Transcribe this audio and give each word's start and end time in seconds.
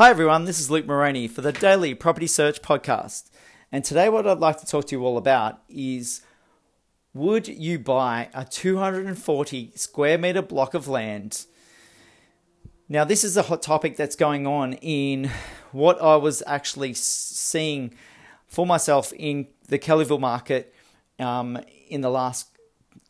Hi, 0.00 0.08
everyone. 0.08 0.46
This 0.46 0.58
is 0.58 0.70
Luke 0.70 0.86
Moroney 0.86 1.28
for 1.28 1.42
the 1.42 1.52
Daily 1.52 1.92
Property 1.92 2.26
Search 2.26 2.62
Podcast. 2.62 3.28
And 3.70 3.84
today, 3.84 4.08
what 4.08 4.26
I'd 4.26 4.38
like 4.38 4.58
to 4.60 4.66
talk 4.66 4.86
to 4.86 4.96
you 4.96 5.04
all 5.04 5.18
about 5.18 5.60
is 5.68 6.22
would 7.12 7.46
you 7.46 7.78
buy 7.78 8.30
a 8.32 8.46
240 8.46 9.72
square 9.74 10.16
meter 10.16 10.40
block 10.40 10.72
of 10.72 10.88
land? 10.88 11.44
Now, 12.88 13.04
this 13.04 13.24
is 13.24 13.36
a 13.36 13.42
hot 13.42 13.60
topic 13.60 13.96
that's 13.98 14.16
going 14.16 14.46
on 14.46 14.72
in 14.72 15.30
what 15.70 16.00
I 16.00 16.16
was 16.16 16.42
actually 16.46 16.94
seeing 16.94 17.94
for 18.46 18.64
myself 18.64 19.12
in 19.12 19.48
the 19.68 19.78
Kellyville 19.78 20.18
market 20.18 20.74
um, 21.18 21.58
in 21.90 22.00
the 22.00 22.10
last 22.10 22.48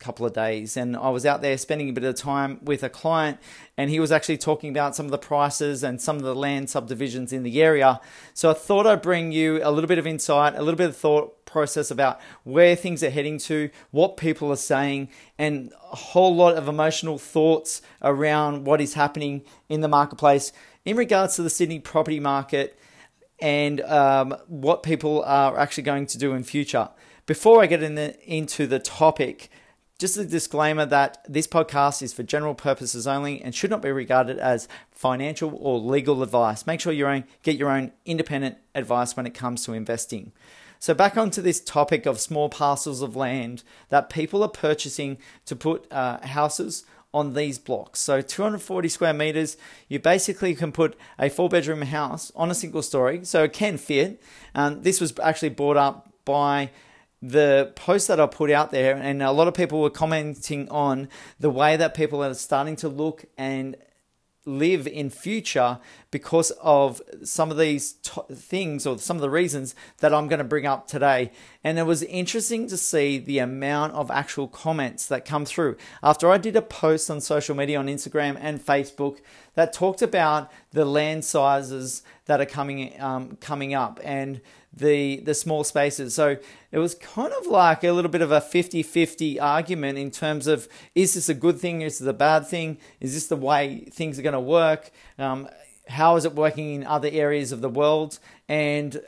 couple 0.01 0.25
of 0.25 0.33
days 0.33 0.75
and 0.75 0.97
I 0.97 1.09
was 1.09 1.25
out 1.25 1.41
there 1.41 1.57
spending 1.57 1.87
a 1.89 1.93
bit 1.93 2.03
of 2.03 2.15
time 2.15 2.59
with 2.63 2.83
a 2.83 2.89
client 2.89 3.37
and 3.77 3.89
he 3.89 3.99
was 3.99 4.11
actually 4.11 4.37
talking 4.37 4.69
about 4.69 4.95
some 4.95 5.05
of 5.05 5.11
the 5.11 5.17
prices 5.17 5.83
and 5.83 6.01
some 6.01 6.17
of 6.17 6.23
the 6.23 6.35
land 6.35 6.69
subdivisions 6.69 7.31
in 7.31 7.43
the 7.43 7.61
area. 7.61 8.01
So 8.33 8.49
I 8.49 8.53
thought 8.53 8.85
I'd 8.85 9.01
bring 9.01 9.31
you 9.31 9.61
a 9.63 9.71
little 9.71 9.87
bit 9.87 9.99
of 9.99 10.07
insight, 10.07 10.55
a 10.55 10.61
little 10.61 10.77
bit 10.77 10.89
of 10.89 10.97
thought 10.97 11.45
process 11.45 11.91
about 11.91 12.19
where 12.43 12.75
things 12.75 13.03
are 13.03 13.09
heading 13.09 13.37
to, 13.37 13.69
what 13.91 14.17
people 14.17 14.51
are 14.51 14.55
saying, 14.55 15.09
and 15.37 15.71
a 15.91 15.95
whole 15.95 16.35
lot 16.35 16.55
of 16.55 16.67
emotional 16.67 17.17
thoughts 17.17 17.81
around 18.01 18.65
what 18.65 18.81
is 18.81 18.95
happening 18.95 19.43
in 19.69 19.81
the 19.81 19.87
marketplace 19.87 20.51
in 20.85 20.97
regards 20.97 21.35
to 21.35 21.43
the 21.43 21.49
Sydney 21.49 21.79
property 21.79 22.19
market 22.19 22.77
and 23.39 23.81
um, 23.81 24.35
what 24.47 24.83
people 24.83 25.23
are 25.23 25.57
actually 25.57 25.83
going 25.83 26.05
to 26.07 26.17
do 26.17 26.33
in 26.33 26.43
future. 26.43 26.89
Before 27.25 27.61
I 27.61 27.65
get 27.65 27.83
in 27.83 27.95
the, 27.95 28.19
into 28.25 28.67
the 28.67 28.79
topic, 28.79 29.49
just 30.01 30.17
a 30.17 30.25
disclaimer 30.25 30.83
that 30.83 31.23
this 31.29 31.45
podcast 31.45 32.01
is 32.01 32.11
for 32.11 32.23
general 32.23 32.55
purposes 32.55 33.05
only 33.05 33.39
and 33.39 33.53
should 33.53 33.69
not 33.69 33.83
be 33.83 33.91
regarded 33.91 34.39
as 34.39 34.67
financial 34.89 35.55
or 35.61 35.77
legal 35.77 36.23
advice. 36.23 36.65
Make 36.65 36.79
sure 36.79 36.91
you 36.91 37.23
get 37.43 37.55
your 37.55 37.69
own 37.69 37.91
independent 38.03 38.57
advice 38.73 39.15
when 39.15 39.27
it 39.27 39.35
comes 39.35 39.63
to 39.65 39.73
investing. 39.73 40.31
So, 40.79 40.95
back 40.95 41.17
onto 41.17 41.39
this 41.43 41.59
topic 41.59 42.07
of 42.07 42.19
small 42.19 42.49
parcels 42.49 43.03
of 43.03 43.15
land 43.15 43.61
that 43.89 44.09
people 44.09 44.41
are 44.41 44.49
purchasing 44.49 45.19
to 45.45 45.55
put 45.55 45.85
uh, 45.91 46.25
houses 46.25 46.83
on 47.13 47.35
these 47.35 47.59
blocks. 47.59 47.99
So 47.99 48.21
240 48.21 48.87
square 48.87 49.13
meters, 49.13 49.57
you 49.87 49.99
basically 49.99 50.55
can 50.55 50.71
put 50.71 50.97
a 51.19 51.29
four 51.29 51.49
bedroom 51.49 51.81
house 51.83 52.31
on 52.35 52.49
a 52.49 52.55
single 52.55 52.81
story. 52.81 53.23
So 53.25 53.43
it 53.43 53.53
can 53.53 53.77
fit. 53.77 54.19
Um, 54.55 54.81
this 54.81 54.99
was 54.99 55.13
actually 55.21 55.49
brought 55.49 55.77
up 55.77 56.11
by 56.25 56.71
the 57.21 57.71
post 57.75 58.07
that 58.07 58.19
I 58.19 58.25
put 58.25 58.49
out 58.51 58.71
there, 58.71 58.95
and 58.95 59.21
a 59.21 59.31
lot 59.31 59.47
of 59.47 59.53
people 59.53 59.81
were 59.81 59.89
commenting 59.89 60.67
on 60.69 61.07
the 61.39 61.49
way 61.49 61.77
that 61.77 61.93
people 61.93 62.23
are 62.23 62.33
starting 62.33 62.75
to 62.77 62.89
look 62.89 63.25
and 63.37 63.77
live 64.45 64.87
in 64.87 65.09
future 65.09 65.79
because 66.09 66.51
of 66.61 66.99
some 67.23 67.51
of 67.51 67.57
these 67.57 67.93
t- 67.93 68.21
things 68.33 68.87
or 68.87 68.97
some 68.97 69.17
of 69.17 69.21
the 69.21 69.29
reasons 69.29 69.75
that 69.99 70.13
I'm 70.13 70.27
going 70.27 70.39
to 70.39 70.43
bring 70.43 70.65
up 70.65 70.87
today. 70.87 71.31
And 71.63 71.77
it 71.77 71.83
was 71.83 72.01
interesting 72.03 72.67
to 72.67 72.77
see 72.77 73.19
the 73.19 73.37
amount 73.37 73.93
of 73.93 74.09
actual 74.09 74.47
comments 74.47 75.05
that 75.07 75.25
come 75.25 75.45
through. 75.45 75.77
After 76.01 76.31
I 76.31 76.39
did 76.39 76.55
a 76.55 76.61
post 76.61 77.11
on 77.11 77.21
social 77.21 77.55
media 77.55 77.77
on 77.77 77.85
Instagram 77.85 78.35
and 78.39 78.59
Facebook 78.59 79.19
that 79.55 79.73
talked 79.73 80.01
about 80.01 80.51
the 80.71 80.85
land 80.85 81.25
sizes 81.25 82.03
that 82.25 82.39
are 82.39 82.45
coming 82.45 82.99
um, 83.01 83.37
coming 83.41 83.73
up 83.73 83.99
and 84.03 84.41
the 84.73 85.17
the 85.21 85.33
small 85.33 85.63
spaces. 85.63 86.15
So 86.15 86.37
it 86.71 86.79
was 86.79 86.95
kind 86.95 87.33
of 87.33 87.47
like 87.47 87.83
a 87.83 87.91
little 87.91 88.11
bit 88.11 88.21
of 88.21 88.31
a 88.31 88.39
50-50 88.39 89.41
argument 89.41 89.97
in 89.97 90.11
terms 90.11 90.47
of 90.47 90.67
is 90.95 91.15
this 91.15 91.27
a 91.29 91.33
good 91.33 91.59
thing, 91.59 91.81
is 91.81 91.99
this 91.99 92.07
a 92.07 92.13
bad 92.13 92.47
thing, 92.47 92.77
is 92.99 93.13
this 93.13 93.27
the 93.27 93.35
way 93.35 93.85
things 93.91 94.17
are 94.17 94.21
going 94.21 94.33
to 94.33 94.39
work, 94.39 94.91
um, 95.19 95.49
how 95.87 96.15
is 96.15 96.25
it 96.25 96.33
working 96.33 96.73
in 96.73 96.85
other 96.85 97.09
areas 97.11 97.51
of 97.51 97.61
the 97.61 97.69
world, 97.69 98.19
and 98.47 99.01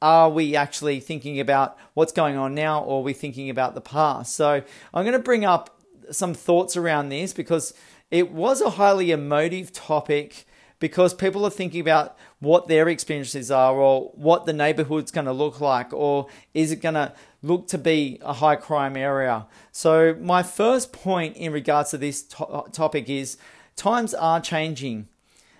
are 0.00 0.30
we 0.30 0.56
actually 0.56 1.00
thinking 1.00 1.38
about 1.40 1.76
what's 1.94 2.12
going 2.12 2.36
on 2.36 2.54
now, 2.54 2.82
or 2.82 3.00
are 3.00 3.04
we 3.04 3.12
thinking 3.12 3.50
about 3.50 3.74
the 3.74 3.80
past? 3.80 4.34
So 4.34 4.62
I'm 4.94 5.04
going 5.04 5.12
to 5.12 5.18
bring 5.18 5.44
up 5.44 5.80
some 6.10 6.34
thoughts 6.34 6.76
around 6.76 7.08
this 7.08 7.32
because 7.32 7.72
it 8.12 8.30
was 8.30 8.60
a 8.60 8.70
highly 8.70 9.10
emotive 9.10 9.72
topic 9.72 10.44
because 10.78 11.14
people 11.14 11.44
are 11.46 11.50
thinking 11.50 11.80
about 11.80 12.16
what 12.40 12.68
their 12.68 12.88
experiences 12.88 13.50
are 13.50 13.74
or 13.74 14.10
what 14.14 14.44
the 14.44 14.52
neighborhood's 14.52 15.10
going 15.10 15.24
to 15.24 15.32
look 15.32 15.60
like 15.60 15.92
or 15.94 16.26
is 16.52 16.70
it 16.70 16.76
going 16.76 16.94
to 16.94 17.12
look 17.42 17.66
to 17.68 17.78
be 17.78 18.18
a 18.22 18.34
high 18.34 18.56
crime 18.56 18.96
area. 18.96 19.46
So, 19.72 20.14
my 20.20 20.42
first 20.42 20.92
point 20.92 21.36
in 21.36 21.52
regards 21.52 21.90
to 21.90 21.98
this 21.98 22.22
to- 22.22 22.64
topic 22.70 23.08
is 23.08 23.38
times 23.76 24.12
are 24.12 24.40
changing 24.40 25.08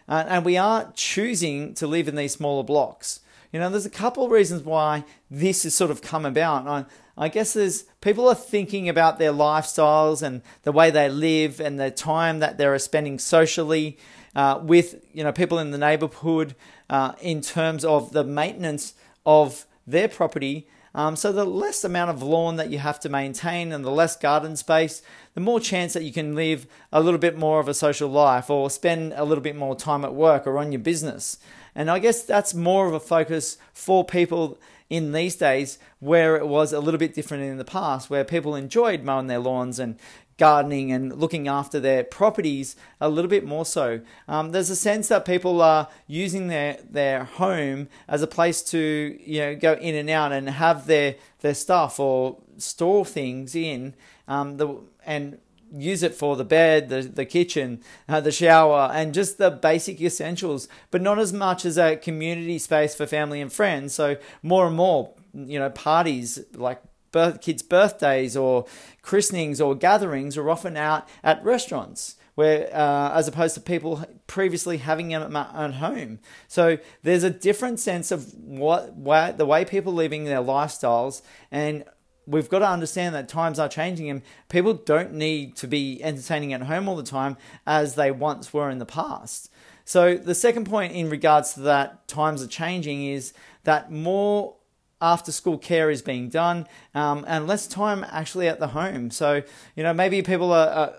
uh, 0.09 0.25
and 0.29 0.45
we 0.45 0.57
are 0.59 0.93
choosing 0.95 1.75
to 1.75 1.87
live 1.87 2.07
in 2.07 2.17
these 2.17 2.33
smaller 2.33 2.63
blocks. 2.63 3.21
You 3.51 3.61
know, 3.61 3.71
there's 3.71 3.87
a 3.87 3.91
couple 3.91 4.25
of 4.25 4.31
reasons 4.31 4.63
why 4.63 5.05
this 5.31 5.63
has 5.63 5.75
sort 5.75 5.91
of 5.91 6.03
come 6.03 6.27
about. 6.27 6.67
I, 6.67 6.85
I 7.17 7.29
guess 7.29 7.53
there's 7.53 7.83
people 8.01 8.29
are 8.29 8.35
thinking 8.35 8.89
about 8.89 9.19
their 9.19 9.33
lifestyles 9.33 10.23
and 10.23 10.43
the 10.63 10.73
way 10.73 10.91
they 10.91 11.09
live 11.09 11.61
and 11.61 11.79
the 11.79 11.91
time 11.91 12.39
that 12.39 12.59
they're 12.59 12.79
spending 12.79 13.19
socially 13.19 13.99
uh, 14.35 14.61
with 14.63 15.05
you 15.13 15.23
know 15.23 15.33
people 15.33 15.59
in 15.59 15.71
the 15.71 15.79
neighbourhood 15.79 16.55
uh, 16.89 17.13
in 17.21 17.41
terms 17.41 17.85
of 17.85 18.13
the 18.13 18.25
maintenance 18.25 18.95
of 19.27 19.67
their 19.87 20.09
property. 20.09 20.67
Um, 20.95 21.17
so 21.17 21.33
the 21.33 21.47
less 21.47 21.85
amount 21.85 22.11
of 22.11 22.23
lawn 22.23 22.57
that 22.57 22.71
you 22.71 22.79
have 22.79 23.01
to 23.01 23.09
maintain 23.09 23.73
and 23.73 23.83
the 23.83 23.91
less 23.91 24.15
garden 24.15 24.57
space, 24.57 25.01
the 25.35 25.41
more 25.41 25.59
chance 25.59 25.95
that 25.95 26.03
you 26.03 26.13
can 26.13 26.35
live 26.35 26.67
a 26.93 27.01
little 27.01 27.19
bit 27.19 27.39
more 27.39 27.61
of 27.61 27.69
a 27.69 27.75
social 27.75 28.11
life 28.11 28.51
or 28.51 28.69
spend 28.69 29.15
a 29.17 29.25
little 29.25 29.43
bit 29.43 29.57
more 29.57 29.75
time 29.75 30.05
at 30.05 30.15
work 30.15 30.47
or 30.47 30.59
on 30.59 30.71
your 30.71 30.81
business. 30.81 31.39
And 31.75 31.91
I 31.91 31.99
guess 31.99 32.23
that's 32.23 32.53
more 32.53 32.87
of 32.87 32.93
a 32.93 33.01
focus 33.01 33.57
for 33.73 34.05
people 34.05 34.59
in 34.93 35.13
these 35.13 35.37
days 35.37 35.79
where 36.01 36.37
it 36.37 36.47
was 36.47 36.71
a 36.71 36.79
little 36.79 36.99
bit 36.99 37.15
different 37.15 37.43
in 37.45 37.57
the 37.57 37.65
past, 37.65 38.11
where 38.11 38.25
people 38.25 38.55
enjoyed 38.55 39.03
mowing 39.03 39.27
their 39.27 39.39
lawns 39.39 39.79
and 39.79 39.99
gardening 40.37 40.93
and 40.93 41.19
looking 41.19 41.49
after 41.49 41.81
their 41.81 42.05
properties 42.05 42.77
a 43.01 43.09
little 43.09 43.31
bit 43.31 43.43
more 43.43 43.65
so. 43.65 44.03
Um, 44.29 44.51
there's 44.51 44.69
a 44.69 44.77
sense 44.77 45.09
that 45.09 45.25
people 45.25 45.63
are 45.63 45.89
using 46.07 46.49
their, 46.49 46.77
their 46.91 47.25
home 47.25 47.89
as 48.07 48.21
a 48.21 48.27
place 48.27 48.63
to 48.65 49.19
you 49.19 49.41
know 49.41 49.57
go 49.57 49.73
in 49.73 49.95
and 49.95 50.11
out 50.11 50.31
and 50.31 50.51
have 50.51 50.87
their, 50.87 51.15
their 51.41 51.55
stuff 51.55 51.99
or 51.99 52.37
store 52.59 53.07
things 53.07 53.55
in 53.55 53.95
um, 54.29 54.59
the, 54.59 54.77
and 55.07 55.39
use 55.75 56.03
it 56.03 56.15
for 56.15 56.37
the 56.37 56.45
bed, 56.45 56.89
the, 56.89 57.03
the 57.03 57.25
kitchen, 57.25 57.81
uh, 58.09 58.21
the 58.21 58.33
shower, 58.33 58.91
and 58.93 59.15
just 59.15 59.39
the 59.39 59.51
basic 59.51 60.01
essentials, 60.01 60.69
but 60.91 61.03
not 61.03 61.19
as 61.19 61.33
much 61.33 61.65
as 61.65 61.79
a 61.79 61.97
community 61.97 62.59
space 62.59 62.95
for 62.95 63.07
family 63.07 63.41
and 63.41 63.53
friends. 63.53 63.95
So 63.95 64.17
more 64.43 64.67
and 64.67 64.77
more, 64.77 65.15
you 65.35 65.59
know, 65.59 65.71
parties 65.71 66.45
like 66.55 66.83
birth, 67.11 67.41
kids' 67.41 67.63
birthdays 67.63 68.37
or 68.37 68.67
christenings 69.03 69.61
or 69.61 69.75
gatherings 69.75 70.37
are 70.37 70.51
often 70.51 70.77
out 70.77 71.09
at 71.23 71.45
restaurants 71.45 72.17
where 72.35 72.75
uh, 72.75 73.13
as 73.15 73.29
opposed 73.29 73.55
to 73.55 73.61
people 73.61 74.05
previously 74.27 74.79
having 74.79 75.09
them 75.09 75.37
at 75.37 75.75
home. 75.75 76.19
So 76.49 76.79
there's 77.03 77.25
a 77.25 77.31
different 77.31 77.79
sense 77.79 78.11
of 78.11 78.33
what, 78.35 78.95
what 78.95 79.37
the 79.37 79.45
way 79.45 79.65
people 79.65 79.93
living 79.93 80.25
their 80.25 80.41
lifestyles, 80.41 81.21
and 81.51 81.85
we've 82.27 82.49
got 82.49 82.61
to 82.61 82.69
understand 82.69 83.15
that 83.15 83.29
times 83.29 83.59
are 83.59 83.69
changing, 83.69 84.11
and 84.11 84.23
people 84.49 84.75
don't 84.75 85.13
need 85.15 85.57
to 85.57 85.67
be 85.67 86.03
entertaining 86.03 86.53
at 86.53 86.63
home 86.63 86.89
all 86.89 86.97
the 86.97 87.03
time 87.03 87.37
as 87.67 87.95
they 87.95 88.11
once 88.11 88.53
were 88.53 88.71
in 88.71 88.79
the 88.79 88.87
past. 88.87 89.51
So 89.85 90.17
the 90.17 90.35
second 90.35 90.67
point 90.67 90.93
in 90.93 91.11
regards 91.11 91.55
to 91.55 91.61
that 91.61 92.07
times 92.07 92.43
are 92.43 92.47
changing 92.47 93.05
is 93.05 93.33
that 93.65 93.91
more 93.91 94.55
after 95.01 95.33
school 95.33 95.59
care 95.59 95.91
is 95.91 96.01
being 96.01 96.29
done 96.29 96.67
um, 96.95 97.25
and 97.27 97.49
less 97.49 97.67
time 97.67 98.07
actually 98.09 98.47
at 98.47 98.61
the 98.61 98.69
home. 98.69 99.11
So, 99.11 99.43
you 99.75 99.83
know, 99.83 99.93
maybe 99.93 100.23
people 100.23 100.53
are, 100.53 100.69
are 100.69 100.95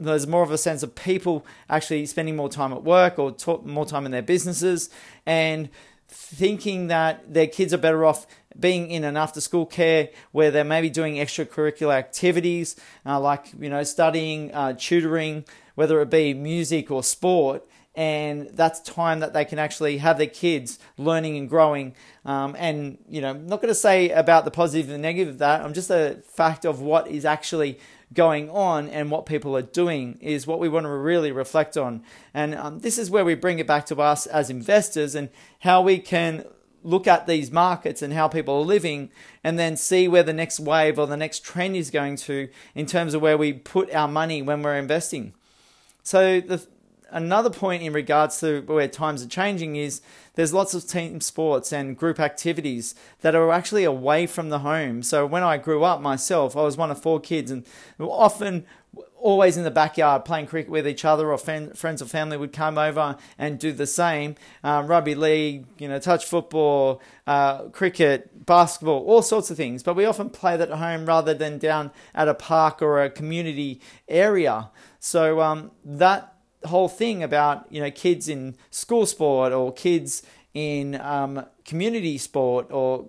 there's 0.00 0.28
more 0.28 0.44
of 0.44 0.52
a 0.52 0.58
sense 0.58 0.84
of 0.84 0.94
people 0.94 1.44
actually 1.68 2.06
spending 2.06 2.36
more 2.36 2.48
time 2.48 2.72
at 2.72 2.84
work 2.84 3.18
or 3.18 3.34
more 3.64 3.84
time 3.84 4.06
in 4.06 4.12
their 4.12 4.22
businesses 4.22 4.90
and 5.26 5.68
thinking 6.08 6.88
that 6.88 7.32
their 7.32 7.46
kids 7.46 7.72
are 7.72 7.78
better 7.78 8.04
off 8.04 8.26
being 8.58 8.90
in 8.90 9.04
an 9.04 9.16
after 9.16 9.40
school 9.40 9.66
care 9.66 10.08
where 10.32 10.50
they're 10.50 10.64
maybe 10.64 10.90
doing 10.90 11.14
extracurricular 11.16 11.94
activities 11.94 12.76
uh, 13.06 13.20
like 13.20 13.52
you 13.58 13.68
know 13.68 13.82
studying 13.84 14.52
uh, 14.52 14.72
tutoring 14.72 15.44
whether 15.74 16.00
it 16.00 16.10
be 16.10 16.34
music 16.34 16.90
or 16.90 17.02
sport 17.02 17.64
and 17.98 18.50
that's 18.52 18.78
time 18.78 19.18
that 19.20 19.32
they 19.32 19.44
can 19.44 19.58
actually 19.58 19.98
have 19.98 20.18
their 20.18 20.28
kids 20.28 20.78
learning 20.98 21.36
and 21.36 21.48
growing. 21.48 21.96
Um, 22.24 22.54
and 22.56 22.96
you 23.08 23.20
know, 23.20 23.30
I'm 23.30 23.48
not 23.48 23.60
going 23.60 23.70
to 23.70 23.74
say 23.74 24.10
about 24.10 24.44
the 24.44 24.52
positive 24.52 24.86
and 24.86 24.94
the 24.94 24.98
negative 24.98 25.34
of 25.34 25.38
that. 25.38 25.62
I'm 25.62 25.74
just 25.74 25.90
a 25.90 26.22
fact 26.28 26.64
of 26.64 26.80
what 26.80 27.08
is 27.08 27.24
actually 27.24 27.80
going 28.12 28.48
on 28.50 28.88
and 28.88 29.10
what 29.10 29.26
people 29.26 29.56
are 29.56 29.62
doing 29.62 30.18
is 30.20 30.46
what 30.46 30.58
we 30.58 30.68
want 30.68 30.84
to 30.84 30.90
really 30.90 31.30
reflect 31.30 31.76
on. 31.76 32.02
And 32.32 32.54
um, 32.54 32.78
this 32.80 32.98
is 32.98 33.10
where 33.10 33.24
we 33.24 33.34
bring 33.34 33.58
it 33.58 33.66
back 33.66 33.86
to 33.86 33.96
us 34.00 34.26
as 34.26 34.50
investors 34.50 35.14
and 35.14 35.28
how 35.60 35.82
we 35.82 35.98
can 35.98 36.44
look 36.82 37.06
at 37.06 37.26
these 37.26 37.50
markets 37.50 38.02
and 38.02 38.12
how 38.12 38.28
people 38.28 38.56
are 38.56 38.64
living 38.64 39.10
and 39.44 39.58
then 39.58 39.76
see 39.76 40.08
where 40.08 40.22
the 40.22 40.32
next 40.32 40.60
wave 40.60 40.98
or 40.98 41.06
the 41.06 41.16
next 41.16 41.44
trend 41.44 41.76
is 41.76 41.90
going 41.90 42.16
to 42.16 42.48
in 42.74 42.86
terms 42.86 43.14
of 43.14 43.20
where 43.20 43.36
we 43.36 43.52
put 43.52 43.92
our 43.92 44.08
money 44.08 44.40
when 44.40 44.62
we're 44.62 44.78
investing. 44.78 45.34
So 46.02 46.40
the 46.40 46.66
another 47.10 47.50
point 47.50 47.82
in 47.82 47.92
regards 47.92 48.40
to 48.40 48.62
where 48.62 48.88
times 48.88 49.22
are 49.22 49.28
changing 49.28 49.76
is 49.76 50.00
there's 50.34 50.52
lots 50.52 50.74
of 50.74 50.86
team 50.86 51.20
sports 51.20 51.72
and 51.72 51.96
group 51.96 52.20
activities 52.20 52.94
that 53.22 53.34
are 53.34 53.50
actually 53.50 53.84
away 53.84 54.26
from 54.26 54.50
the 54.50 54.60
home. 54.60 55.02
So 55.02 55.26
when 55.26 55.42
I 55.42 55.56
grew 55.56 55.84
up 55.84 56.00
myself, 56.00 56.56
I 56.56 56.62
was 56.62 56.76
one 56.76 56.90
of 56.90 57.02
four 57.02 57.20
kids 57.20 57.50
and 57.50 57.64
often 57.98 58.64
always 59.16 59.56
in 59.56 59.64
the 59.64 59.70
backyard 59.70 60.24
playing 60.24 60.46
cricket 60.46 60.70
with 60.70 60.86
each 60.86 61.04
other 61.04 61.30
or 61.30 61.38
friends 61.38 62.02
or 62.02 62.06
family 62.06 62.36
would 62.36 62.52
come 62.52 62.78
over 62.78 63.16
and 63.36 63.58
do 63.58 63.72
the 63.72 63.86
same. 63.86 64.36
Um, 64.62 64.86
rugby 64.86 65.14
league 65.14 65.66
you 65.78 65.88
know 65.88 65.98
touch 65.98 66.24
football 66.24 67.02
uh, 67.26 67.64
cricket 67.68 68.46
basketball 68.46 69.04
all 69.06 69.22
sorts 69.22 69.50
of 69.50 69.56
things. 69.56 69.82
But 69.82 69.94
we 69.94 70.04
often 70.04 70.30
play 70.30 70.56
that 70.56 70.70
at 70.70 70.78
home 70.78 71.06
rather 71.06 71.34
than 71.34 71.58
down 71.58 71.90
at 72.14 72.28
a 72.28 72.34
park 72.34 72.80
or 72.80 73.02
a 73.02 73.10
community 73.10 73.80
area. 74.08 74.70
So 75.00 75.40
um, 75.40 75.72
that 75.84 76.34
whole 76.64 76.88
thing 76.88 77.22
about 77.22 77.66
you 77.70 77.80
know 77.80 77.90
kids 77.90 78.28
in 78.28 78.56
school 78.70 79.06
sport 79.06 79.52
or 79.52 79.72
kids 79.72 80.22
in 80.54 81.00
um, 81.00 81.44
community 81.64 82.18
sport 82.18 82.66
or 82.70 83.06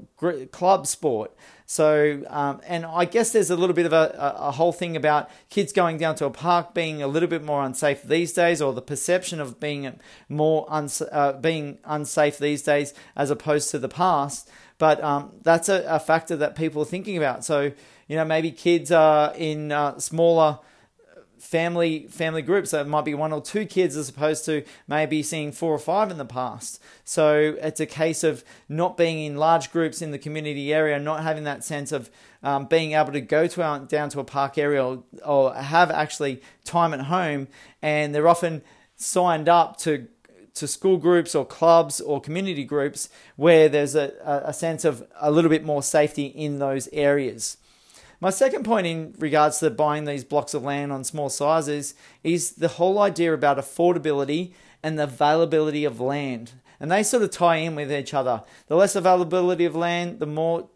club 0.52 0.86
sport 0.86 1.34
so, 1.70 2.24
um, 2.30 2.62
and 2.66 2.84
I 2.84 3.06
guess 3.06 3.32
there's 3.32 3.52
a 3.52 3.56
little 3.56 3.76
bit 3.76 3.86
of 3.86 3.94
a, 3.94 4.36
a, 4.40 4.50
whole 4.50 4.72
thing 4.72 4.96
about 4.96 5.30
kids 5.52 5.72
going 5.72 6.00
down 6.00 6.16
to 6.16 6.26
a 6.26 6.32
park 6.32 6.74
being 6.74 7.04
a 7.04 7.08
little 7.08 7.30
bit 7.30 7.44
more 7.44 7.64
unsafe 7.64 8.02
these 8.02 8.34
days, 8.34 8.60
or 8.60 8.74
the 8.74 8.82
perception 8.82 9.40
of 9.40 9.60
being 9.60 10.00
more 10.28 10.66
uns- 10.68 11.04
uh, 11.12 11.34
being 11.34 11.78
unsafe 11.86 12.40
these 12.40 12.64
days 12.64 12.96
as 13.16 13.30
opposed 13.30 13.70
to 13.70 13.78
the 13.78 13.88
past. 13.88 14.50
But 14.80 15.00
um, 15.04 15.34
that's 15.44 15.70
a, 15.70 15.84
a, 15.88 16.00
factor 16.00 16.36
that 16.38 16.56
people 16.56 16.82
are 16.82 16.86
thinking 16.86 17.18
about. 17.18 17.46
So, 17.46 17.72
you 18.08 18.16
know, 18.16 18.26
maybe 18.26 18.50
kids 18.50 18.92
are 18.92 19.32
in 19.36 19.72
uh, 19.72 20.00
smaller 20.00 20.58
family 21.40 22.08
family 22.08 22.42
groups. 22.42 22.74
It 22.74 22.88
might 22.88 23.06
be 23.06 23.14
one 23.14 23.34
or 23.34 23.42
two 23.42 23.66
kids 23.66 23.96
as 23.96 24.10
opposed 24.10 24.46
to 24.46 24.64
maybe 24.88 25.24
seeing 25.24 25.52
four 25.52 25.74
or 25.74 25.80
five 25.80 26.12
in 26.12 26.18
the 26.18 26.26
past. 26.26 26.82
So 27.04 27.56
it's 27.62 27.80
a 27.80 27.86
case 27.86 28.24
of 28.24 28.44
not 28.68 28.98
being 28.98 29.26
in 29.26 29.38
large 29.38 29.72
groups 29.72 30.02
in 30.02 30.12
the 30.12 30.20
community 30.20 30.74
area, 30.74 31.00
not 31.00 31.24
having 31.24 31.46
that 31.46 31.64
sense 31.64 31.92
of 31.92 32.10
um, 32.44 32.66
being 32.66 32.94
able 32.94 33.12
to 33.14 33.22
go 33.22 33.48
to 33.48 33.64
our, 33.64 33.80
down 33.80 34.10
to 34.10 34.20
a 34.20 34.24
park 34.24 34.58
area 34.58 34.86
or, 34.86 35.04
or 35.26 35.54
have 35.56 35.92
actually 35.92 36.42
time 36.64 36.94
at 36.94 37.02
home, 37.02 37.48
and 37.82 38.14
they're 38.14 38.28
often 38.28 38.62
signed 38.96 39.50
up 39.50 39.78
to 39.78 40.08
to 40.56 40.68
school 40.68 40.98
groups 40.98 41.36
or 41.36 41.46
clubs 41.46 42.02
or 42.02 42.20
community 42.20 42.66
groups 42.66 43.08
where 43.38 43.70
there's 43.70 43.96
a, 43.96 44.12
a 44.46 44.52
sense 44.52 44.84
of 44.84 45.08
a 45.22 45.32
little 45.32 45.50
bit 45.50 45.64
more 45.64 45.82
safety 45.82 46.26
in 46.26 46.60
those 46.60 46.90
areas. 46.92 47.56
My 48.22 48.32
second 48.32 48.66
point 48.66 48.86
in 48.86 49.16
regards 49.18 49.60
to 49.60 49.70
buying 49.70 50.04
these 50.04 50.26
blocks 50.26 50.54
of 50.54 50.64
land 50.64 50.92
on 50.92 51.06
small 51.06 51.30
sizes 51.30 51.94
is 52.22 52.52
the 52.54 52.68
whole 52.68 53.00
idea 53.00 53.34
about 53.34 53.58
affordability 53.58 54.54
and 54.84 55.00
the 55.00 55.04
availability 55.04 55.86
of 55.86 56.02
land. 56.02 56.54
And 56.82 56.92
they 56.92 57.04
sort 57.04 57.24
of 57.24 57.32
tie 57.32 57.58
in 57.58 57.76
with 57.76 57.92
each 57.92 58.14
other. 58.14 58.44
The 58.68 58.76
less 58.76 58.96
availability 58.96 59.64
of 59.64 59.76
land, 59.76 60.20
the 60.20 60.26
more 60.26 60.70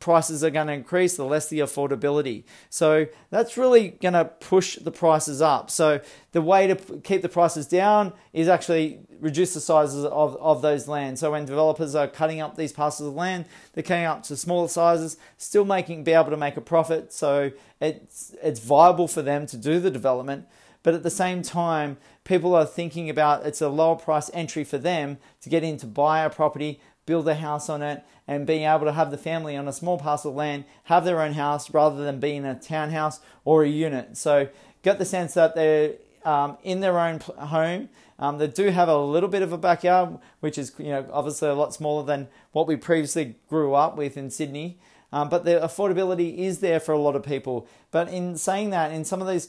prices 0.00 0.44
are 0.44 0.50
going 0.50 0.68
to 0.68 0.72
increase, 0.72 1.16
the 1.16 1.24
less 1.24 1.48
the 1.48 1.58
affordability. 1.58 2.44
So 2.70 3.06
that's 3.30 3.56
really 3.56 3.88
going 3.88 4.14
to 4.14 4.26
push 4.26 4.76
the 4.76 4.92
prices 4.92 5.42
up. 5.42 5.70
So 5.70 6.00
the 6.32 6.42
way 6.42 6.66
to 6.68 6.76
keep 7.00 7.22
the 7.22 7.28
prices 7.28 7.66
down 7.66 8.12
is 8.32 8.48
actually 8.48 9.00
reduce 9.20 9.54
the 9.54 9.60
sizes 9.60 10.04
of, 10.04 10.36
of 10.36 10.62
those 10.62 10.86
lands. 10.86 11.20
So 11.20 11.32
when 11.32 11.44
developers 11.44 11.94
are 11.94 12.06
cutting 12.06 12.40
up 12.40 12.56
these 12.56 12.72
parcels 12.72 13.08
of 13.08 13.14
land, 13.14 13.46
they're 13.72 13.82
cutting 13.82 14.04
up 14.04 14.22
to 14.24 14.36
smaller 14.36 14.68
sizes, 14.68 15.16
still 15.36 15.64
making 15.64 16.04
be 16.04 16.12
able 16.12 16.30
to 16.30 16.36
make 16.36 16.56
a 16.56 16.60
profit. 16.60 17.12
So 17.12 17.50
it's 17.80 18.34
it's 18.42 18.60
viable 18.60 19.08
for 19.08 19.22
them 19.22 19.46
to 19.46 19.56
do 19.56 19.80
the 19.80 19.90
development. 19.90 20.46
But 20.82 20.94
at 20.94 21.02
the 21.02 21.10
same 21.10 21.42
time, 21.42 21.96
people 22.24 22.54
are 22.54 22.64
thinking 22.64 23.10
about 23.10 23.44
it's 23.44 23.60
a 23.60 23.68
lower 23.68 23.96
price 23.96 24.30
entry 24.32 24.64
for 24.64 24.78
them 24.78 25.18
to 25.40 25.48
get 25.48 25.64
in 25.64 25.76
to 25.78 25.86
buy 25.86 26.20
a 26.20 26.30
property, 26.30 26.80
build 27.08 27.26
a 27.26 27.34
house 27.34 27.70
on 27.70 27.80
it, 27.82 28.04
and 28.28 28.46
being 28.46 28.64
able 28.64 28.84
to 28.84 28.92
have 28.92 29.10
the 29.10 29.16
family 29.16 29.56
on 29.56 29.66
a 29.66 29.72
small 29.72 29.98
parcel 29.98 30.30
of 30.30 30.36
land 30.36 30.64
have 30.84 31.06
their 31.06 31.22
own 31.22 31.32
house 31.32 31.72
rather 31.72 32.04
than 32.04 32.20
being 32.20 32.44
a 32.44 32.54
townhouse 32.54 33.20
or 33.46 33.64
a 33.64 33.68
unit. 33.68 34.18
So, 34.18 34.48
get 34.82 34.98
the 34.98 35.06
sense 35.06 35.32
that 35.32 35.54
they're 35.54 35.94
um, 36.26 36.58
in 36.62 36.80
their 36.80 36.98
own 36.98 37.20
home. 37.20 37.88
Um, 38.18 38.36
they 38.36 38.48
do 38.48 38.68
have 38.68 38.88
a 38.88 38.98
little 38.98 39.30
bit 39.30 39.40
of 39.40 39.52
a 39.52 39.58
backyard, 39.58 40.18
which 40.40 40.58
is 40.58 40.72
you 40.78 40.90
know 40.90 41.06
obviously 41.10 41.48
a 41.48 41.54
lot 41.54 41.72
smaller 41.72 42.04
than 42.04 42.28
what 42.52 42.66
we 42.66 42.76
previously 42.76 43.36
grew 43.48 43.74
up 43.74 43.96
with 43.96 44.18
in 44.18 44.30
Sydney. 44.30 44.78
Um, 45.10 45.30
but 45.30 45.46
the 45.46 45.52
affordability 45.52 46.36
is 46.36 46.58
there 46.58 46.80
for 46.80 46.92
a 46.92 46.98
lot 46.98 47.16
of 47.16 47.22
people. 47.22 47.66
But 47.90 48.10
in 48.10 48.36
saying 48.36 48.70
that, 48.70 48.92
in 48.92 49.06
some 49.06 49.22
of 49.22 49.28
these 49.28 49.48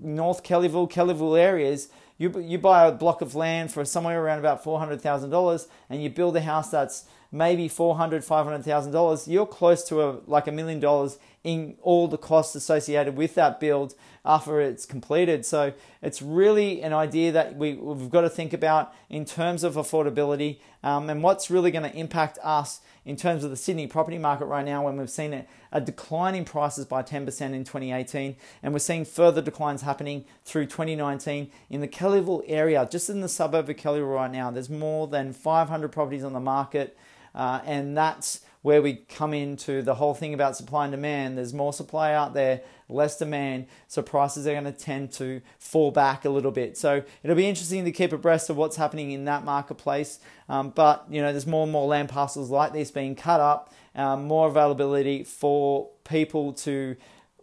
North 0.00 0.42
Kellyville, 0.42 0.90
Kellyville 0.90 1.38
areas, 1.38 1.88
you 2.18 2.38
you 2.40 2.58
buy 2.58 2.86
a 2.86 2.92
block 2.92 3.20
of 3.20 3.34
land 3.34 3.72
for 3.72 3.84
somewhere 3.84 4.22
around 4.22 4.38
about 4.38 4.62
four 4.62 4.78
hundred 4.78 5.00
thousand 5.00 5.30
dollars, 5.30 5.68
and 5.90 6.02
you 6.02 6.10
build 6.10 6.36
a 6.36 6.40
house 6.40 6.70
that's 6.70 7.04
maybe 7.34 7.66
four 7.66 7.96
hundred, 7.96 8.24
five 8.24 8.46
hundred 8.46 8.64
thousand 8.64 8.92
dollars. 8.92 9.26
You're 9.26 9.46
close 9.46 9.82
to 9.88 10.02
a 10.02 10.20
like 10.26 10.46
a 10.46 10.52
million 10.52 10.78
dollars 10.78 11.18
in 11.42 11.76
all 11.82 12.08
the 12.08 12.16
costs 12.16 12.54
associated 12.54 13.16
with 13.16 13.34
that 13.34 13.60
build 13.60 13.94
after 14.24 14.60
it's 14.60 14.86
completed. 14.86 15.44
So 15.44 15.74
it's 16.00 16.22
really 16.22 16.80
an 16.80 16.94
idea 16.94 17.32
that 17.32 17.56
we, 17.56 17.74
we've 17.74 18.08
got 18.08 18.22
to 18.22 18.30
think 18.30 18.54
about 18.54 18.94
in 19.10 19.26
terms 19.26 19.62
of 19.62 19.74
affordability 19.74 20.60
um, 20.82 21.10
and 21.10 21.22
what's 21.22 21.50
really 21.50 21.70
going 21.70 21.90
to 21.90 21.94
impact 21.94 22.38
us 22.42 22.80
in 23.04 23.16
terms 23.16 23.44
of 23.44 23.50
the 23.50 23.56
Sydney 23.56 23.86
property 23.86 24.16
market 24.16 24.46
right 24.46 24.64
now 24.64 24.84
when 24.84 24.96
we've 24.96 25.10
seen 25.10 25.34
a, 25.34 25.44
a 25.70 25.82
decline 25.82 26.34
in 26.34 26.46
prices 26.46 26.86
by 26.86 27.02
10% 27.02 27.18
in 27.52 27.64
2018 27.64 28.36
and 28.62 28.72
we're 28.72 28.78
seeing 28.78 29.04
further 29.04 29.42
declines 29.42 29.82
happening 29.82 30.24
through 30.44 30.64
2019 30.64 31.50
in 31.68 31.80
the 31.82 31.88
Kellyville 31.88 32.42
area, 32.46 32.88
just 32.90 33.10
in 33.10 33.20
the 33.20 33.28
suburb 33.28 33.68
of 33.68 33.76
Kellyville 33.76 34.14
right 34.14 34.32
now. 34.32 34.50
There's 34.50 34.70
more 34.70 35.06
than 35.08 35.34
500 35.34 35.92
properties 35.92 36.24
on 36.24 36.32
the 36.32 36.40
market 36.40 36.96
uh, 37.34 37.60
and 37.64 37.96
that's 37.96 38.40
where 38.64 38.80
we 38.80 38.94
come 38.94 39.34
into 39.34 39.82
the 39.82 39.96
whole 39.96 40.14
thing 40.14 40.32
about 40.32 40.56
supply 40.56 40.84
and 40.86 40.92
demand. 40.92 41.36
There's 41.36 41.52
more 41.52 41.70
supply 41.70 42.14
out 42.14 42.32
there, 42.32 42.62
less 42.88 43.18
demand, 43.18 43.66
so 43.88 44.00
prices 44.00 44.46
are 44.46 44.52
going 44.52 44.64
to 44.64 44.72
tend 44.72 45.12
to 45.12 45.42
fall 45.58 45.90
back 45.90 46.24
a 46.24 46.30
little 46.30 46.50
bit. 46.50 46.78
So 46.78 47.02
it'll 47.22 47.36
be 47.36 47.46
interesting 47.46 47.84
to 47.84 47.92
keep 47.92 48.10
abreast 48.10 48.48
of 48.48 48.56
what's 48.56 48.76
happening 48.76 49.10
in 49.10 49.26
that 49.26 49.44
marketplace. 49.44 50.18
Um, 50.48 50.70
but 50.70 51.04
you 51.10 51.20
know, 51.20 51.30
there's 51.30 51.46
more 51.46 51.64
and 51.64 51.72
more 51.72 51.86
land 51.86 52.08
parcels 52.08 52.48
like 52.48 52.72
this 52.72 52.90
being 52.90 53.14
cut 53.14 53.38
up, 53.38 53.70
um, 53.94 54.24
more 54.24 54.48
availability 54.48 55.24
for 55.24 55.90
people 56.04 56.54
to 56.54 56.96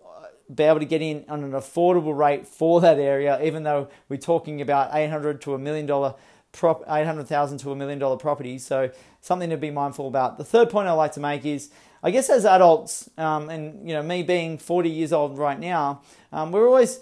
uh, 0.04 0.26
be 0.52 0.64
able 0.64 0.80
to 0.80 0.86
get 0.86 1.04
in 1.04 1.24
on 1.30 1.44
an 1.44 1.52
affordable 1.52 2.18
rate 2.18 2.48
for 2.48 2.82
that 2.82 2.98
area, 2.98 3.40
even 3.44 3.62
though 3.62 3.90
we're 4.10 4.18
talking 4.18 4.60
about 4.60 4.90
800 4.92 5.40
to 5.42 5.54
a 5.54 5.60
million 5.60 5.86
dollar 5.86 6.16
prop 6.52 6.84
800,000 6.88 7.58
to 7.60 7.72
a 7.72 7.76
million 7.76 8.00
dollar 8.00 8.18
property. 8.18 8.58
So 8.58 8.92
something 9.22 9.50
to 9.50 9.58
be 9.58 9.72
mindful 9.72 10.08
about. 10.08 10.38
The 10.38 10.44
third 10.44 10.70
point 10.70 10.88
I 10.88 10.92
like 10.92 11.14
to 11.14 11.20
make 11.20 11.46
is, 11.46 11.70
I 12.04 12.12
guess 12.12 12.30
as 12.30 12.46
adults, 12.46 13.10
um, 13.18 13.50
and 13.50 13.88
you 13.88 13.94
know 13.94 14.02
me 14.02 14.24
being 14.24 14.58
40 14.58 14.90
years 14.90 15.14
old 15.14 15.38
right 15.38 15.60
now, 15.60 16.02
um, 16.32 16.52
we're 16.52 16.68
always 16.68 17.00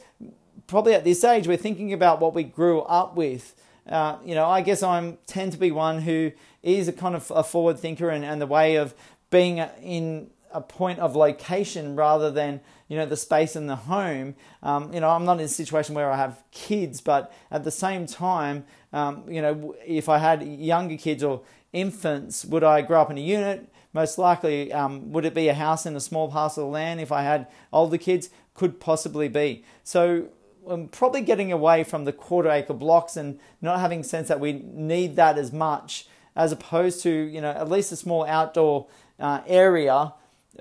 probably 0.67 0.93
at 0.93 1.03
this 1.03 1.23
age 1.23 1.47
we're 1.47 1.57
thinking 1.57 1.93
about 1.93 2.19
what 2.19 2.33
we 2.33 2.43
grew 2.43 2.81
up 2.81 3.15
with. 3.15 3.55
Uh, 3.87 4.17
you 4.23 4.35
know, 4.35 4.45
I 4.45 4.61
guess 4.61 4.83
I'm 4.83 5.17
tend 5.25 5.53
to 5.53 5.57
be 5.57 5.71
one 5.71 6.01
who 6.01 6.31
is 6.61 6.87
a 6.87 6.93
kind 6.93 7.15
of 7.15 7.31
a 7.33 7.43
forward 7.43 7.79
thinker 7.79 8.09
and, 8.09 8.23
and 8.23 8.41
the 8.41 8.47
way 8.47 8.75
of 8.75 8.93
being 9.31 9.57
in 9.81 10.29
a 10.51 10.61
point 10.61 10.99
of 10.99 11.15
location 11.15 11.95
rather 11.95 12.31
than 12.31 12.61
you 12.87 12.97
know 12.97 13.05
the 13.05 13.17
space 13.17 13.55
in 13.55 13.67
the 13.67 13.75
home. 13.75 14.35
Um, 14.63 14.93
you 14.93 14.99
know, 14.99 15.09
I'm 15.09 15.25
not 15.25 15.39
in 15.39 15.45
a 15.45 15.49
situation 15.49 15.95
where 15.95 16.11
I 16.11 16.17
have 16.17 16.43
kids, 16.51 17.01
but 17.01 17.31
at 17.51 17.63
the 17.63 17.71
same 17.71 18.05
time, 18.05 18.65
um, 18.91 19.23
you 19.29 19.41
know, 19.41 19.75
if 19.85 20.09
I 20.09 20.17
had 20.17 20.43
younger 20.43 20.97
kids 20.97 21.23
or 21.23 21.41
infants, 21.71 22.45
would 22.45 22.63
I 22.63 22.81
grow 22.81 23.01
up 23.01 23.11
in 23.11 23.17
a 23.17 23.21
unit? 23.21 23.69
Most 23.93 24.17
likely, 24.17 24.71
um, 24.71 25.11
would 25.11 25.25
it 25.25 25.33
be 25.33 25.47
a 25.47 25.53
house 25.53 25.85
in 25.85 25.95
a 25.95 25.99
small 25.99 26.29
parcel 26.29 26.65
of 26.65 26.71
land? 26.71 26.99
If 26.99 27.11
I 27.11 27.23
had 27.23 27.47
older 27.71 27.97
kids, 27.97 28.29
could 28.53 28.79
possibly 28.79 29.27
be. 29.27 29.63
So 29.83 30.27
I'm 30.67 30.87
probably 30.89 31.21
getting 31.21 31.51
away 31.51 31.83
from 31.83 32.05
the 32.05 32.13
quarter 32.13 32.49
acre 32.49 32.73
blocks 32.73 33.15
and 33.17 33.39
not 33.61 33.79
having 33.79 34.03
sense 34.03 34.27
that 34.27 34.39
we 34.39 34.53
need 34.53 35.15
that 35.15 35.37
as 35.37 35.51
much, 35.51 36.07
as 36.35 36.51
opposed 36.51 37.01
to 37.03 37.09
you 37.09 37.41
know 37.41 37.51
at 37.51 37.69
least 37.69 37.91
a 37.91 37.95
small 37.95 38.25
outdoor 38.25 38.87
uh, 39.19 39.41
area 39.47 40.13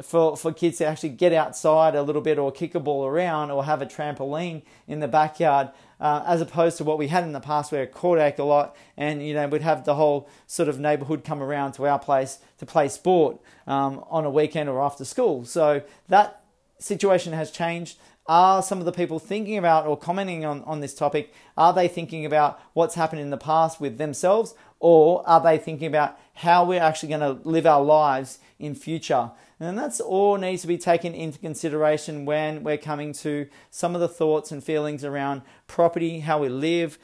for, 0.02 0.37
for 0.37 0.52
kids 0.52 0.78
to 0.78 0.87
actually 0.87 1.11
get 1.11 1.33
outside 1.33 1.95
a 1.95 2.02
little 2.02 2.23
bit 2.23 2.38
or 2.38 2.52
kick 2.52 2.75
a 2.75 2.81
ball 2.81 3.07
around 3.07 3.50
or 3.50 3.64
have 3.64 3.83
a 3.83 3.87
trampoline 3.87 4.62
in 4.87 5.00
the 5.00 5.09
backyard 5.09 5.71
uh, 6.00 6.23
as 6.26 6.40
opposed 6.40 6.76
to 6.78 6.85
what 6.85 6.99
we 6.99 7.09
had 7.09 7.25
in 7.25 7.33
the 7.33 7.40
past 7.40 7.73
where 7.73 7.87
quarter 7.87 8.33
a 8.38 8.43
lot 8.43 8.76
and 8.97 9.26
you 9.26 9.35
know 9.35 9.47
we'd 9.49 9.62
have 9.62 9.85
the 9.85 9.95
whole 9.95 10.28
sort 10.47 10.69
of 10.69 10.78
neighborhood 10.78 11.25
come 11.25 11.43
around 11.43 11.73
to 11.73 11.87
our 11.87 11.99
place 11.99 12.38
to 12.59 12.67
play 12.67 12.88
sport 12.88 13.40
um, 13.67 14.05
on 14.09 14.25
a 14.25 14.31
weekend 14.31 14.69
or 14.69 14.83
after 14.83 15.05
school. 15.05 15.45
So 15.45 15.83
that 16.09 16.43
situation 16.78 17.33
has 17.33 17.50
changed. 17.50 17.99
Are 18.26 18.62
some 18.62 18.78
of 18.78 18.85
the 18.85 18.93
people 18.93 19.19
thinking 19.19 19.57
about 19.57 19.87
or 19.87 19.97
commenting 19.97 20.45
on, 20.45 20.62
on 20.64 20.81
this 20.81 20.95
topic 20.95 21.33
are 21.57 21.73
they 21.73 21.88
thinking 21.88 22.26
about 22.26 22.61
what's 22.75 22.95
happened 22.95 23.23
in 23.23 23.31
the 23.31 23.38
past 23.38 23.81
with 23.81 23.97
themselves 23.97 24.55
or 24.81 25.26
are 25.26 25.40
they 25.40 25.57
thinking 25.57 25.87
about 25.87 26.19
how 26.35 26.64
we're 26.64 26.83
actually 26.83 27.09
going 27.09 27.21
to 27.21 27.49
live 27.49 27.64
our 27.67 27.83
lives 27.83 28.38
in 28.59 28.75
future 28.75 29.31
and 29.61 29.79
that's 29.79 30.00
all 30.00 30.37
needs 30.37 30.62
to 30.62 30.69
be 30.69 30.79
taken 30.79 31.15
into 31.15 31.38
consideration 31.38 32.25
when 32.25 32.62
we're 32.62 32.79
coming 32.79 33.12
to 33.15 33.49
some 33.71 33.95
of 33.95 34.00
the 34.00 34.09
thoughts 34.09 34.53
and 34.53 34.62
feelings 34.62 35.05
around 35.05 35.43
property 35.67 36.21
how 36.21 36.38
we 36.38 36.49
live 36.49 36.99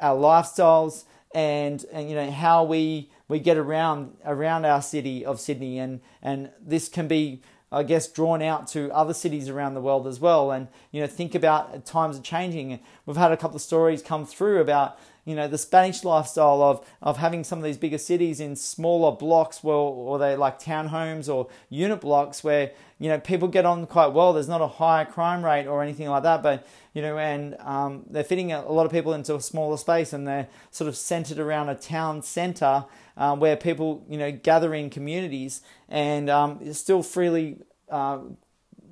our 0.00 0.16
lifestyles 0.16 1.04
and, 1.34 1.84
and 1.92 2.08
you 2.08 2.14
know 2.14 2.30
how 2.30 2.64
we 2.64 3.10
we 3.28 3.40
get 3.40 3.56
around 3.56 4.16
around 4.24 4.64
our 4.64 4.80
city 4.80 5.24
of 5.24 5.40
Sydney. 5.40 5.78
And 5.78 6.00
and 6.22 6.50
this 6.60 6.88
can 6.88 7.08
be 7.08 7.42
I 7.72 7.82
guess 7.82 8.06
drawn 8.06 8.40
out 8.40 8.68
to 8.68 8.92
other 8.92 9.12
cities 9.12 9.48
around 9.48 9.74
the 9.74 9.80
world 9.80 10.06
as 10.06 10.20
well. 10.20 10.52
And 10.52 10.68
you 10.92 11.00
know 11.00 11.06
think 11.06 11.34
about 11.34 11.84
times 11.84 12.18
are 12.18 12.22
changing. 12.22 12.78
We've 13.04 13.16
had 13.16 13.32
a 13.32 13.36
couple 13.36 13.56
of 13.56 13.62
stories 13.62 14.00
come 14.00 14.24
through 14.24 14.60
about 14.60 14.98
you 15.24 15.34
know 15.34 15.48
the 15.48 15.58
Spanish 15.58 16.04
lifestyle 16.04 16.62
of 16.62 16.86
of 17.02 17.16
having 17.16 17.44
some 17.44 17.58
of 17.58 17.64
these 17.64 17.78
bigger 17.78 17.98
cities 17.98 18.40
in 18.40 18.56
smaller 18.56 19.16
blocks, 19.16 19.64
well, 19.64 19.76
or 19.76 20.18
they 20.18 20.36
like 20.36 20.60
townhomes 20.60 21.32
or 21.32 21.48
unit 21.70 22.00
blocks 22.00 22.44
where 22.44 22.72
you 22.98 23.08
know 23.08 23.18
people 23.18 23.48
get 23.48 23.64
on 23.64 23.86
quite 23.86 24.08
well. 24.08 24.32
There's 24.32 24.48
not 24.48 24.60
a 24.60 24.66
high 24.66 25.04
crime 25.04 25.44
rate 25.44 25.66
or 25.66 25.82
anything 25.82 26.08
like 26.08 26.22
that, 26.24 26.42
but 26.42 26.66
you 26.92 27.02
know, 27.02 27.18
and 27.18 27.56
um, 27.60 28.04
they're 28.08 28.24
fitting 28.24 28.52
a, 28.52 28.70
lot 28.70 28.86
of 28.86 28.92
people 28.92 29.14
into 29.14 29.34
a 29.34 29.40
smaller 29.40 29.76
space, 29.76 30.12
and 30.12 30.28
they're 30.28 30.48
sort 30.70 30.88
of 30.88 30.96
centered 30.96 31.38
around 31.38 31.68
a 31.68 31.74
town 31.74 32.22
center 32.22 32.84
um, 33.16 33.40
where 33.40 33.56
people 33.56 34.04
you 34.08 34.18
know 34.18 34.30
gather 34.30 34.74
in 34.74 34.90
communities 34.90 35.62
and 35.88 36.28
um, 36.28 36.72
still 36.72 37.02
freely. 37.02 37.58
Uh, 37.90 38.18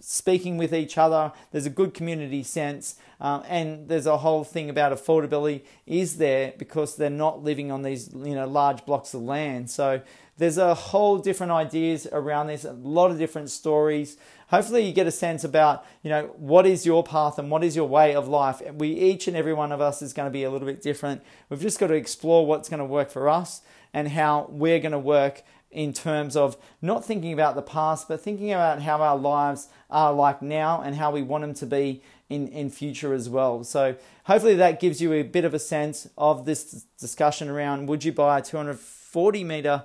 speaking 0.02 0.56
with 0.56 0.75
each 0.75 0.99
other. 0.99 1.32
There's 1.52 1.64
a 1.64 1.71
good 1.71 1.94
community 1.94 2.42
sense, 2.42 2.97
um, 3.21 3.44
and 3.49 3.88
there's 3.88 4.06
a 4.06 4.18
whole 4.18 4.42
thing 4.44 4.68
about 4.68 4.92
affordability 4.92 5.62
is 5.87 6.18
there 6.18 6.52
because 6.59 6.97
they're 6.97 7.09
not 7.09 7.42
living 7.42 7.71
on 7.71 7.82
these 7.82 8.12
you 8.12 8.35
know 8.35 8.47
large 8.47 8.85
blocks 8.85 9.14
of 9.14 9.23
land. 9.23 9.71
So 9.71 10.02
there's 10.38 10.59
a 10.59 10.75
whole 10.75 11.18
different 11.18 11.52
ideas 11.52 12.09
around 12.11 12.49
this, 12.49 12.64
a 12.64 12.73
lot 12.73 13.11
of 13.11 13.18
different 13.18 13.50
stories. 13.50 14.16
Hopefully, 14.49 14.85
you 14.85 14.92
get 14.92 15.06
a 15.06 15.12
sense 15.12 15.44
about 15.44 15.87
you 16.02 16.11
know 16.11 16.35
what 16.37 16.66
is 16.66 16.85
your 16.85 17.04
path 17.04 17.38
and 17.38 17.50
what 17.50 17.62
is 17.62 17.76
your 17.76 17.88
way 17.88 18.14
of 18.14 18.28
life. 18.28 18.61
We 18.73 18.88
each 18.88 19.28
and 19.28 19.37
every 19.37 19.54
one 19.54 19.71
of 19.71 19.80
us 19.80 20.02
is 20.02 20.12
going 20.12 20.26
to 20.26 20.32
be 20.32 20.42
a 20.42 20.50
little 20.50 20.66
bit 20.66 20.82
different. 20.82 21.23
We've 21.49 21.61
just 21.61 21.78
got 21.78 21.87
to 21.88 21.94
explore 21.94 22.44
what's 22.44 22.68
going 22.68 22.80
to 22.80 22.85
work 22.85 23.11
for 23.11 23.28
us 23.28 23.62
and 23.94 24.09
how 24.09 24.47
we're 24.50 24.80
going 24.80 24.92
to 24.92 24.99
work 24.99 25.42
in 25.72 25.92
terms 25.92 26.36
of 26.36 26.56
not 26.80 27.04
thinking 27.04 27.32
about 27.32 27.54
the 27.54 27.62
past, 27.62 28.08
but 28.08 28.20
thinking 28.20 28.52
about 28.52 28.82
how 28.82 28.98
our 28.98 29.16
lives 29.16 29.68
are 29.90 30.12
like 30.12 30.42
now 30.42 30.80
and 30.82 30.96
how 30.96 31.10
we 31.10 31.22
want 31.22 31.42
them 31.42 31.54
to 31.54 31.66
be 31.66 32.02
in, 32.28 32.48
in 32.48 32.70
future 32.70 33.12
as 33.12 33.28
well. 33.28 33.64
So 33.64 33.96
hopefully 34.24 34.54
that 34.56 34.80
gives 34.80 35.00
you 35.00 35.12
a 35.12 35.22
bit 35.22 35.44
of 35.44 35.54
a 35.54 35.58
sense 35.58 36.08
of 36.16 36.44
this 36.44 36.84
discussion 36.98 37.48
around 37.48 37.86
would 37.88 38.04
you 38.04 38.12
buy 38.12 38.38
a 38.38 38.42
240 38.42 39.44
meter 39.44 39.84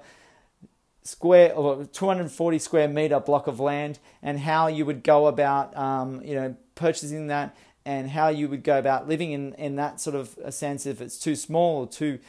square 1.03 1.53
or 1.53 1.86
240 1.86 2.60
square 2.60 2.88
meter 2.88 3.20
block 3.20 3.48
of 3.48 3.60
land 3.60 3.98
and 4.22 4.39
how 4.39 4.67
you 4.67 4.86
would 4.86 5.03
go 5.03 5.27
about 5.27 5.75
um, 5.77 6.22
you 6.22 6.36
know 6.36 6.56
purchasing 6.75 7.27
that 7.27 7.56
and 7.86 8.10
how 8.10 8.27
you 8.27 8.50
would 8.50 8.63
go 8.63 8.77
about 8.77 9.08
living 9.08 9.32
in, 9.32 9.53
in 9.53 9.77
that 9.77 10.01
sort 10.01 10.15
of 10.15 10.38
a 10.44 10.51
sense 10.51 10.86
if 10.86 11.00
it's 11.00 11.17
too 11.17 11.36
small 11.36 11.84
or 11.84 11.88
too 11.88 12.20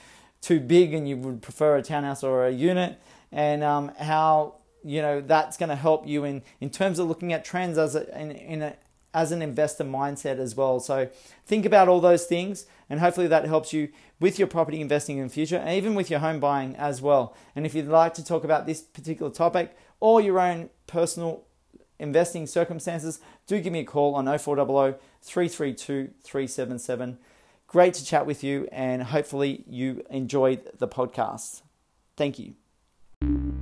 too 0.41 0.61
big 0.61 0.95
and 0.95 1.09
you 1.09 1.17
would 1.17 1.43
prefer 1.43 1.77
a 1.77 1.83
townhouse 1.83 2.23
or 2.23 2.47
a 2.47 2.51
unit 2.51 3.01
and 3.33 3.63
um, 3.63 3.93
how 3.99 4.57
you 4.85 5.03
know 5.03 5.21
that's 5.21 5.57
going 5.57 5.69
to 5.69 5.77
help 5.77 6.07
you 6.07 6.25
in 6.25 6.43
in 6.61 6.71
terms 6.71 6.99
of 6.99 7.09
looking 7.09 7.33
at 7.33 7.45
trends 7.45 7.79
as 7.79 7.95
a, 7.95 8.21
in, 8.21 8.31
in 8.31 8.63
a, 8.63 8.77
as 9.15 9.33
an 9.33 9.43
investor 9.43 9.85
mindset 9.85 10.39
as 10.39 10.55
well. 10.55 10.81
So 10.81 11.09
think 11.47 11.65
about 11.65 11.89
all 11.89 12.01
those 12.01 12.27
things, 12.27 12.67
and 12.89 13.01
hopefully 13.01 13.27
that 13.29 13.45
helps 13.45 13.73
you 13.73 13.89
with 14.21 14.39
your 14.39 14.49
property 14.49 14.81
investing 14.81 15.19
in 15.19 15.29
the 15.29 15.33
future, 15.33 15.57
and 15.57 15.71
even 15.71 15.95
with 15.95 16.11
your 16.11 16.21
home 16.21 16.41
buying 16.41 16.77
as 16.77 17.01
well. 17.01 17.35
And 17.57 17.67
if 17.67 17.75
you'd 17.75 17.89
like 17.89 18.15
to 18.15 18.25
talk 18.25 18.45
about 18.45 18.67
this 18.67 18.81
particular 18.81 19.33
topic 19.33 19.77
or 20.01 20.21
your 20.21 20.39
own 20.39 20.71
personal 20.87 21.45
investing 21.99 22.47
circumstances, 22.47 23.21
do 23.47 23.61
give 23.61 23.73
me 23.73 23.81
a 23.81 23.85
call 23.85 24.15
on 24.15 24.27
0400 24.27 24.99
332 25.23 26.11
377. 26.23 27.19
Great 27.67 27.95
to 27.95 28.05
chat 28.05 28.25
with 28.25 28.43
you, 28.43 28.69
and 28.73 29.03
hopefully 29.03 29.65
you 29.69 30.03
enjoyed 30.11 30.71
the 30.79 30.89
podcast. 30.89 31.63
Thank 32.17 32.39
you. 32.39 32.55